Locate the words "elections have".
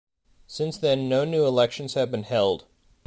1.45-2.09